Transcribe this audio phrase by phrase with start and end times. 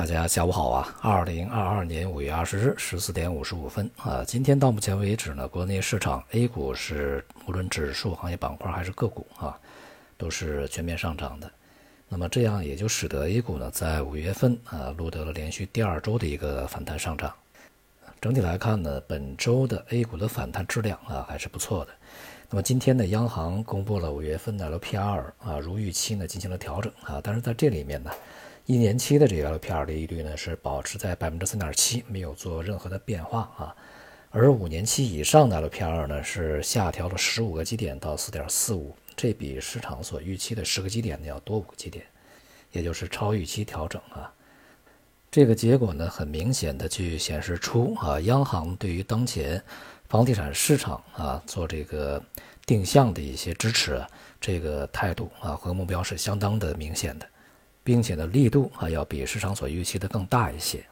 [0.00, 0.96] 大家下午好啊！
[1.02, 9.54] 二零二二年五月二十日十四点五十五分啊，今天到目前为止呢，国内市场 A 股是无论指数、行业板块还是个股啊，
[10.16, 11.52] 都是全面上涨的。
[12.08, 17.30] 那么这样也就使得 A 股呢，在五月份啊，录得了连续第二周的一个反弹上涨。
[18.22, 21.90] 整体来看呢，本周的 A 股的反弹质量啊还是不错的。
[22.48, 28.10] 那么今天呢，央行公布了五月份的 LPR 啊，如预期呢进行了调整啊，但是在这里面呢。
[28.70, 33.74] 一年期的这个 LPR 利率呢是保持在百分之三点七，没有做任何的变化啊。
[34.30, 42.06] 而五年期以上的 LPR 呢是下调了十五个基点到四点四五，这比市场所预期的十个基点呢要多五个基点，
[42.70, 44.32] 也就是超预期调整啊。
[45.32, 49.60] 这个结果呢很明显的去显示出啊，央行对于当前
[50.08, 52.22] 房地产市场啊做这个
[52.64, 54.00] 定向的一些支持，
[54.40, 57.26] 这个态度啊和目标是相当的明显的。
[57.82, 60.84] 并且呢，力度啊要比市场所预期的更大一些。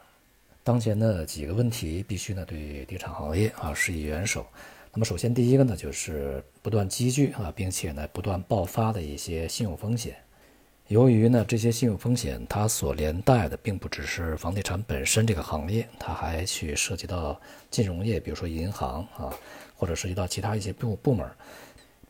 [0.64, 4.46] 当前呢，几个问题必须呢对地产行业啊施以援手。
[4.92, 10.16] 那么，首先第一个呢，就是不断积聚啊，并且呢不断爆发的一些信用风险。
[10.88, 17.38] 由于呢这些信用风险，它所连带的并不只是房地产本身这个行业，它还去涉及到
[17.70, 19.32] 金融业，比如说银行啊，
[19.76, 21.26] 或者涉及到其他一些部部门。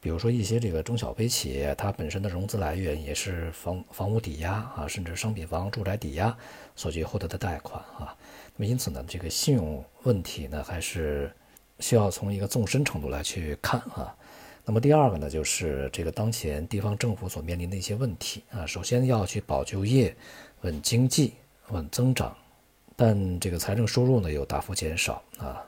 [0.00, 6.36] 比如说一些这个中小微企业，它本身的融资来源也是房房屋抵押啊，甚至商品房、住宅抵押
[6.76, 8.16] 所去获得的贷款啊。
[8.56, 11.32] 那么因此呢，这个信用问题呢，还是
[11.80, 14.14] 需要从一个纵深程度来去看啊。
[14.64, 18.66] 那么第二个呢，就是这个当前地方政府所面临的一些问题啊。
[18.66, 20.14] 首先要去保就业、
[20.60, 21.34] 稳经济、
[21.70, 22.36] 稳增长，
[22.94, 25.64] 但这个财政收入呢又大幅减少啊。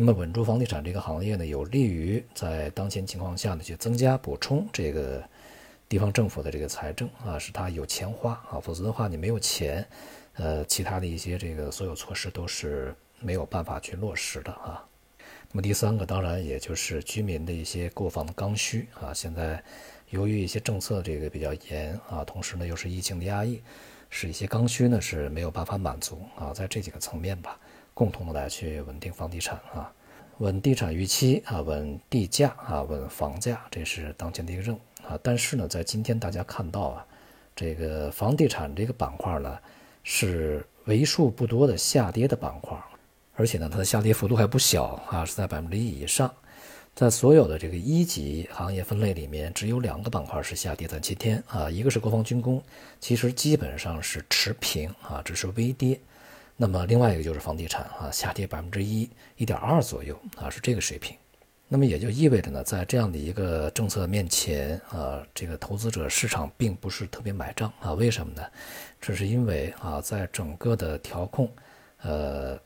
[0.00, 5.22] 那么稳住房地产这个行业呢，有利于在当前情况下呢去增加补充这个
[5.90, 9.86] 地方政府的这个财政啊，使它有钱花啊，否则的话你没有钱，
[10.36, 14.82] 呃，其他的一些这个所有措施都是没有办法去落实的啊。
[15.52, 19.62] 那么第三个当然也就是居民的一些购房的刚需啊，现在
[20.08, 23.60] 由于一些政策这个比较严啊，同时呢又是疫情的压抑，
[24.08, 27.60] 使一些刚需呢是没有办法满足啊，在这几个层面吧。
[28.00, 29.92] 共同的来去稳定房地产啊，
[30.38, 35.20] 稳地产预期啊，稳地价啊，稳房价，这是当前的一个任务啊。
[35.22, 37.06] 但是呢，在今天大家看到啊，
[37.54, 39.58] 这个房地产这个板块呢，
[40.02, 42.74] 是为数不多的下跌的板块，
[43.34, 46.32] 而且呢，它的下跌幅度还不小啊，是在百分之一以上。
[46.94, 52.62] 在所有的这个一级行业分类里面，只有两个板块是下跌在今天啊，一个是国防军工，
[52.98, 56.00] 其实基本上是持平啊，只是微跌。
[56.62, 61.16] 那么另外一个就是房地产啊，下跌百分之一一点二左右啊，是这个水平。
[61.68, 67.94] 那么也就意味着呢，在这样的一个政策面前啊，这个投资者市场并不是特别买账啊。
[67.94, 68.42] 为什么呢？
[69.00, 71.50] 这是因为啊，在整个的调控
[72.02, 72.58] 呃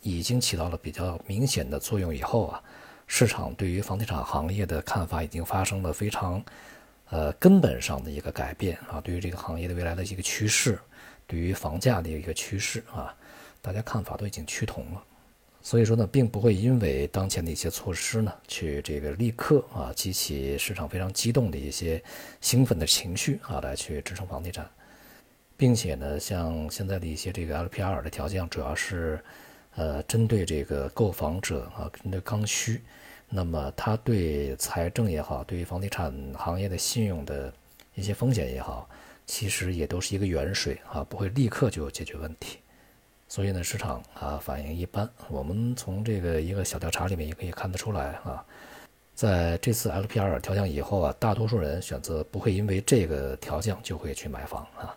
[0.00, 2.62] 已经起到了比较明显的作用以后啊，
[3.06, 6.42] 市场对于房地产行业的看法已经发生了非常
[7.10, 8.98] 呃根本上的一个改变啊。
[9.02, 10.78] 对于这个行业的未来的一个趋势，
[11.26, 13.14] 对于房价的一个趋势啊。
[13.62, 15.02] 大家看法都已经趋同了，
[15.62, 22.02] 所以说呢，并不会因为当前的一些措施呢，去这个立刻啊激起市场非常激动的一些
[22.40, 24.68] 兴奋的情绪啊，来去支撑房地产，
[25.56, 29.22] 并且呢，像现在的一些这个 LPR 的条件，主要是
[29.76, 32.82] 呃针对这个购房者啊，针对刚需，
[33.28, 37.54] 那么它对财政也好，对于房地产行业的信用的
[37.94, 38.90] 一些风险也好，
[39.24, 42.58] 其实也都是一个远水啊，不会立刻就解决问题。
[43.32, 45.08] 所以呢，市场啊反应一般。
[45.30, 48.44] 我们从这个一个小调查里面也可以看得出来啊，
[49.14, 54.94] 在这次 LPR 调降以后啊，大多数人选择不会因为这个调降就会去买房啊。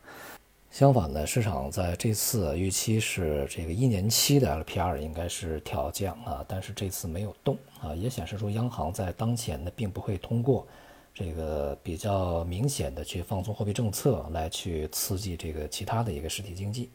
[0.69, 10.67] 相反呢，市场在这次预期是这个一年期的 LPR 应该是调降啊，但是这次没有动啊，也显示出央行在当前呢并不会通过
[11.13, 16.89] 这个比较明显的去放松货币政策来去刺激这个其他的一个实体经济。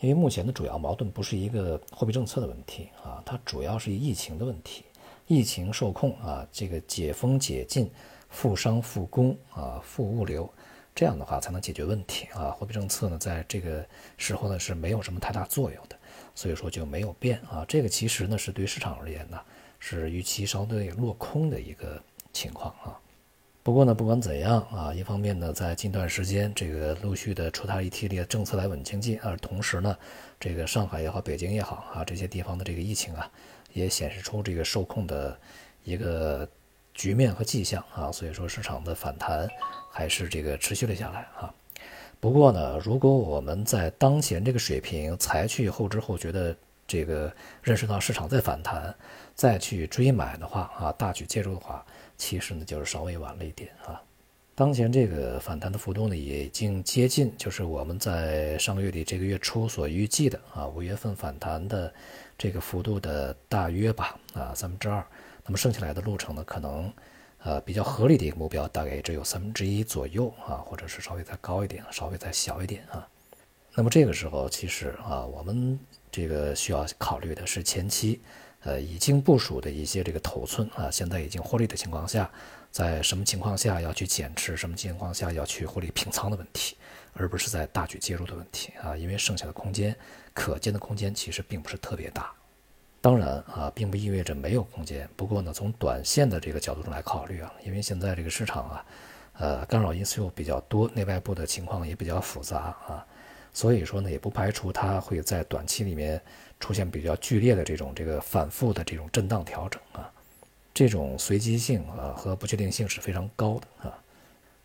[0.00, 4.84] 因为目前的主要矛盾不是一个货币政策的问题啊，它主要是疫情的问题。
[5.26, 7.90] 疫情受控啊，这个解封解禁、
[8.28, 10.48] 复商复工啊、复物流，
[10.94, 12.50] 这样的话才能解决问题啊。
[12.50, 13.84] 货币政策呢，在这个
[14.16, 15.96] 时候呢是没有什么太大作用的，
[16.34, 17.64] 所以说就没有变啊。
[17.66, 19.40] 这个其实呢是对市场而言呢
[19.80, 22.00] 是预期稍微落空的一个
[22.32, 23.00] 情况啊。
[23.66, 29.98] 不过呢，不管怎样啊，一方面呢，在近段时间这个陆续的出台一系列政策来稳经济，而同时呢，
[30.38, 33.28] 这个上海也好，北京也好啊，这些地方的这个疫情啊，
[33.72, 35.36] 也显示出这个受控的
[35.82, 36.48] 一个
[36.94, 39.48] 局面和迹象啊，所以说市场的反弹
[39.90, 41.52] 还是这个持续了下来啊。
[42.20, 47.34] 不过呢，如果我们在当前这个水平才去后知后觉的这个
[47.64, 48.94] 认识到市场在反弹，
[49.34, 51.84] 再去追买的话啊，大举介入的话，
[52.16, 54.00] 其实呢就是稍微晚了一点啊。
[54.54, 61.92] 当前这个反弹的幅度呢，已经接近，就是我们在上个月底这个月初所预计的啊，五月份反弹的
[62.38, 65.04] 这个幅度的大约吧啊三分之二。
[65.44, 66.90] 那么剩下来的路程呢，可能
[67.42, 73.06] 呃比较合理的一个目标，大概只有三分之一左右啊，或者是稍微再高一点，稍微再小一点啊。
[73.74, 75.78] 那么这个时候，其实啊，我们
[76.10, 78.22] 这个需要考虑的是前期
[78.66, 82.30] 呃已经部署的一些这个头寸啊，现在已经获利的情况下。
[82.72, 86.76] 在什么情况下要去减持，什么情况下要去获利平仓的问题，
[87.14, 89.96] 而不是在大举介入的问题啊，因为剩下的空间，
[90.34, 92.30] 可见的空间其实并不是特别大。
[93.00, 95.08] 当然啊，并不意味着没有空间。
[95.16, 98.86] 不过呢，从短线的这个角度上来考虑啊，因为现在这个市场啊，
[99.38, 103.06] 呃，干扰因素比较多，内外部的情况也比较复杂啊，
[103.56, 106.20] 所以说呢，也不排除它会在短期里面
[106.60, 110.12] 出现比较剧烈的这种这个反复的这种震荡调整啊。
[110.74, 113.98] 这种随机性啊和不确定性是非常高的啊，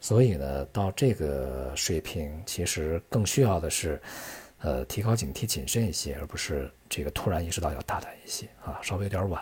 [0.02, 3.98] 所以呢，到这个水平，其实更需要的是，
[4.60, 9.42] 呃，提高警惕、谨慎一些，而不是这个突然意识到要大胆一些啊，稍微有点晚。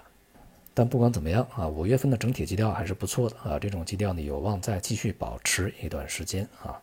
[0.76, 6.80] 但不管怎么样啊，五月份的整体基调还是不错的啊，这种基调呢，有望再继续保持一段时间啊。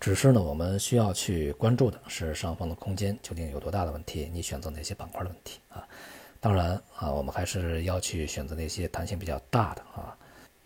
[0.00, 5.86] 只是呢，我们需要去关注的是上方的空间究竟有多大的问题，你选择哪些板块的问题啊。
[6.40, 10.16] 当然啊，我们还是要去选择那些弹性比较大的啊，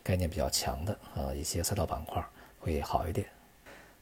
[0.03, 2.23] 概念比较强的啊一些赛道板块
[2.61, 3.27] 会好一点。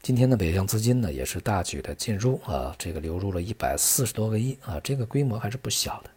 [0.03, 6.11] 今天的北向资金呢也是大举的进入啊，这个流入了一百四十多个亿啊，这个规模还是不小的。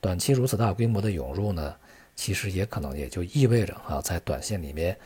[0.00, 1.74] 短期如此大规模的涌入呢，
[2.14, 4.96] 其实也可能也就意味着啊，在短线里面，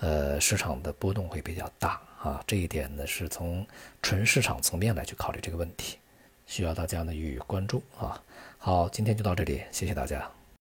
[0.00, 2.42] 呃，市场的波动会比较大啊。
[2.46, 3.66] 这一点呢是从
[4.02, 5.98] 纯市场层面来去考虑这个问题，
[6.46, 8.20] 需要大家呢予以关注啊。
[8.58, 10.28] 好，今天就到这里，谢谢大家。